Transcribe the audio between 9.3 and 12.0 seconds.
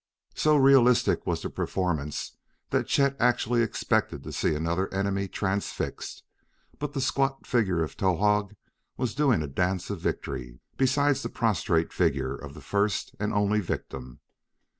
a dance of victory beside the prostrate